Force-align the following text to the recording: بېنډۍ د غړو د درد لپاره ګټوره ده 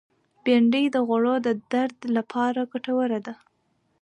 بېنډۍ 0.43 0.85
د 0.95 0.97
غړو 1.07 1.35
د 1.45 1.47
درد 1.71 1.97
لپاره 2.15 2.61
ګټوره 2.71 3.19
ده 3.25 3.33